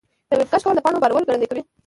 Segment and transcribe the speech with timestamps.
[0.29, 1.61] د ویب کیش کول د پاڼو بارول ګړندي کوي.